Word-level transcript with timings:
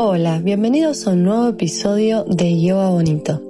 Hola, 0.00 0.38
bienvenidos 0.38 1.08
a 1.08 1.10
un 1.10 1.24
nuevo 1.24 1.48
episodio 1.48 2.22
de 2.22 2.60
Yoga 2.60 2.90
Bonito. 2.90 3.42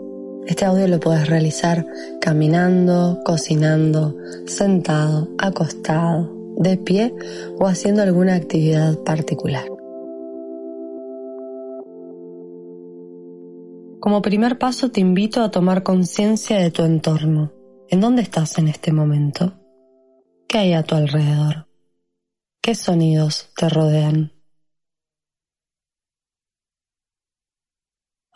Este 0.46 0.64
audio 0.64 0.88
lo 0.88 0.98
puedes 0.98 1.28
realizar 1.28 1.84
caminando, 2.22 3.20
cocinando, 3.22 4.16
sentado, 4.46 5.28
acostado, 5.36 6.32
de 6.56 6.78
pie 6.78 7.14
o 7.58 7.66
haciendo 7.66 8.00
alguna 8.00 8.34
actividad 8.34 8.96
particular. 9.00 9.66
Como 14.00 14.22
primer 14.22 14.56
paso 14.56 14.90
te 14.90 15.02
invito 15.02 15.42
a 15.42 15.50
tomar 15.50 15.82
conciencia 15.82 16.56
de 16.56 16.70
tu 16.70 16.82
entorno. 16.82 17.52
¿En 17.90 18.00
dónde 18.00 18.22
estás 18.22 18.56
en 18.56 18.68
este 18.68 18.90
momento? 18.90 19.52
¿Qué 20.48 20.56
hay 20.56 20.72
a 20.72 20.82
tu 20.82 20.94
alrededor? 20.94 21.66
¿Qué 22.62 22.74
sonidos 22.74 23.50
te 23.54 23.68
rodean? 23.68 24.37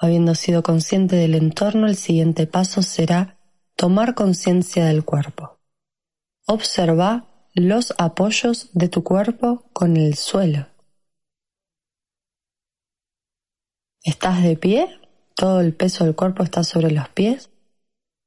Habiendo 0.02 0.34
sido 0.34 0.65
consciente 0.65 1.15
del 1.15 1.37
entorno, 1.37 1.87
el 1.87 1.95
siguiente 1.95 2.48
paso 2.48 2.83
será 2.83 3.38
tomar 3.77 4.16
conciencia 4.16 4.84
del 4.87 5.05
cuerpo. 5.05 5.61
Observa 6.45 7.28
los 7.55 7.95
apoyos 7.98 8.70
de 8.73 8.88
tu 8.88 9.05
cuerpo 9.05 9.70
con 9.73 9.97
el 9.97 10.16
suelo. 10.16 10.66
¿Estás 14.02 14.42
de 14.42 14.56
pie? 14.56 14.88
¿Todo 15.37 15.61
el 15.61 15.73
peso 15.73 16.05
del 16.05 16.16
cuerpo 16.16 16.42
está 16.42 16.64
sobre 16.64 16.91
los 16.91 17.09
pies? 17.11 17.50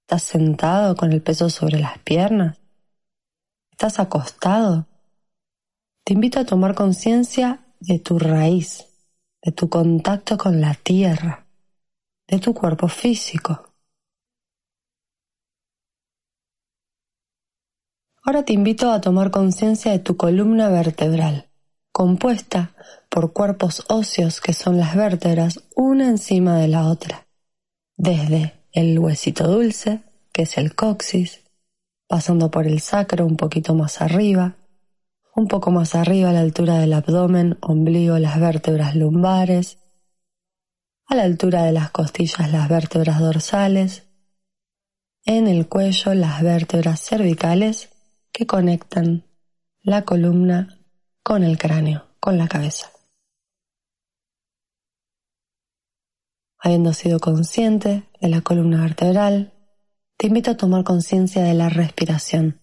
¿Estás 0.07 0.23
sentado 0.23 0.95
con 0.95 1.11
el 1.11 1.21
peso 1.21 1.49
sobre 1.49 1.77
las 1.77 1.99
piernas? 1.99 2.57
¿Estás 3.71 3.99
acostado? 3.99 4.87
Te 6.05 6.13
invito 6.13 6.39
a 6.39 6.45
tomar 6.45 6.73
conciencia 6.73 7.65
de 7.81 7.99
tu 7.99 8.17
raíz, 8.17 8.85
de 9.43 9.51
tu 9.51 9.67
contacto 9.67 10.37
con 10.37 10.61
la 10.61 10.73
tierra 10.75 11.44
de 12.27 12.39
tu 12.39 12.53
cuerpo 12.53 12.87
físico. 12.87 13.75
Ahora 18.23 18.43
te 18.43 18.53
invito 18.53 18.91
a 18.91 19.01
tomar 19.01 19.29
conciencia 19.29 19.91
de 19.91 19.99
tu 19.99 20.17
columna 20.17 20.69
vertebral, 20.69 21.47
compuesta 21.91 22.73
por 23.09 23.33
cuerpos 23.33 23.85
óseos 23.87 24.41
que 24.41 24.53
son 24.53 24.77
las 24.77 24.95
vértebras 24.95 25.63
una 25.75 26.07
encima 26.07 26.57
de 26.57 26.67
la 26.67 26.87
otra, 26.87 27.27
desde 27.95 28.53
el 28.71 28.97
huesito 28.97 29.47
dulce, 29.47 30.01
que 30.33 30.41
es 30.41 30.57
el 30.57 30.73
coxis, 30.73 31.43
pasando 32.07 32.49
por 32.49 32.65
el 32.65 32.81
sacro 32.81 33.25
un 33.25 33.37
poquito 33.37 33.75
más 33.75 34.01
arriba, 34.01 34.55
un 35.35 35.47
poco 35.47 35.69
más 35.69 35.93
arriba 35.93 36.31
a 36.31 36.33
la 36.33 36.41
altura 36.41 36.79
del 36.79 36.93
abdomen, 36.93 37.57
ombligo, 37.61 38.17
las 38.17 38.39
vértebras 38.39 38.95
lumbares, 38.95 39.77
a 41.07 41.15
la 41.15 41.23
altura 41.23 41.63
de 41.63 41.71
las 41.71 41.91
costillas 41.91 42.51
las 42.51 42.67
vértebras 42.67 43.19
dorsales, 43.19 44.07
en 45.25 45.47
el 45.47 45.67
cuello 45.67 46.13
las 46.13 46.41
vértebras 46.41 47.01
cervicales 47.01 47.89
que 48.31 48.45
conectan 48.45 49.25
la 49.81 50.03
columna 50.03 50.79
con 51.23 51.43
el 51.43 51.57
cráneo, 51.57 52.05
con 52.19 52.37
la 52.37 52.47
cabeza. 52.47 52.91
Habiendo 56.59 56.93
sido 56.93 57.19
consciente 57.19 58.09
de 58.19 58.29
la 58.29 58.41
columna 58.41 58.81
vertebral, 58.81 59.53
te 60.17 60.27
invito 60.27 60.51
a 60.51 60.57
tomar 60.57 60.83
conciencia 60.83 61.43
de 61.43 61.53
la 61.53 61.69
respiración. 61.69 62.61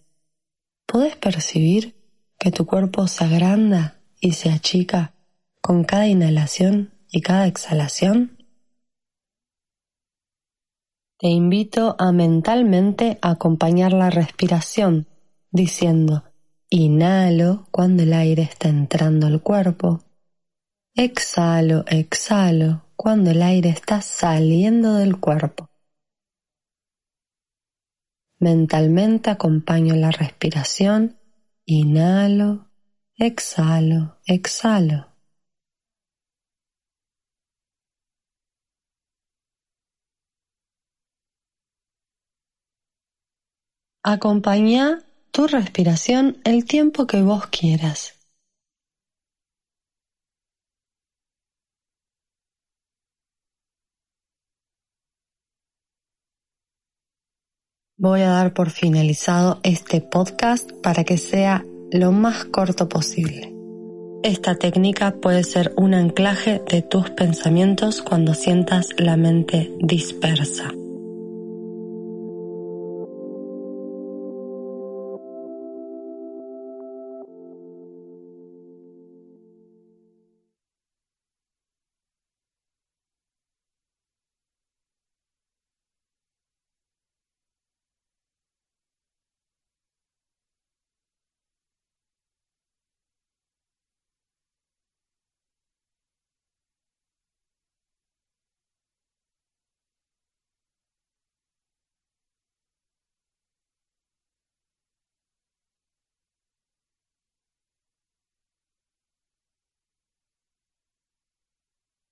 ¿Puedes 0.86 1.16
percibir 1.16 1.94
que 2.38 2.50
tu 2.50 2.66
cuerpo 2.66 3.06
se 3.06 3.24
agranda 3.24 4.00
y 4.20 4.32
se 4.32 4.50
achica 4.50 5.14
con 5.60 5.84
cada 5.84 6.08
inhalación 6.08 6.92
y 7.12 7.20
cada 7.20 7.46
exhalación? 7.46 8.38
Te 11.18 11.28
invito 11.28 11.95
a 12.00 12.11
mentalmente 12.11 13.18
acompañar 13.23 13.92
la 13.92 14.11
respiración 14.11 15.06
diciendo, 15.52 16.24
inhalo 16.68 17.68
cuando 17.70 18.02
el 18.02 18.14
aire 18.14 18.42
está 18.42 18.68
entrando 18.68 19.28
al 19.28 19.40
cuerpo, 19.40 20.00
exhalo, 20.95 21.84
exhalo 21.86 22.86
cuando 22.96 23.30
el 23.30 23.42
aire 23.42 23.68
está 23.68 24.00
saliendo 24.00 24.94
del 24.94 25.20
cuerpo. 25.20 25.68
Mentalmente 28.40 29.30
acompaño 29.30 29.94
la 29.94 30.11
respiración, 30.11 31.20
inhalo, 31.67 32.68
exhalo, 33.17 34.18
exhalo. 34.27 35.11
Acompaña 44.05 44.98
tu 45.30 45.46
respiración 45.46 46.39
el 46.42 46.64
tiempo 46.64 47.07
que 47.07 47.23
vos 47.23 47.46
quieras. 47.46 48.18
Voy 57.96 58.23
a 58.23 58.30
dar 58.30 58.52
por 58.52 58.70
finalizado 58.70 59.61
este 59.62 60.01
podcast 60.01 60.68
para 60.83 61.05
que 61.05 61.17
sea 61.17 61.64
lo 61.92 62.11
más 62.11 62.46
corto 62.46 62.89
posible. 62.89 63.55
Esta 64.24 64.57
técnica 64.57 65.14
puede 65.20 65.45
ser 65.45 65.73
un 65.77 65.95
anclaje 65.95 66.61
de 66.68 66.83
tus 66.83 67.11
pensamientos 67.11 68.02
cuando 68.02 68.35
sientas 68.35 68.89
la 68.98 69.17
mente 69.17 69.73
dispersa. 69.79 70.73